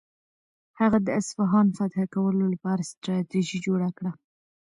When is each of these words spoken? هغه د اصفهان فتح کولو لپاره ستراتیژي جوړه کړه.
هغه 0.79 0.97
د 1.03 1.07
اصفهان 1.19 1.67
فتح 1.77 2.01
کولو 2.13 2.43
لپاره 2.53 2.87
ستراتیژي 2.91 3.57
جوړه 3.65 3.89
کړه. 3.97 4.11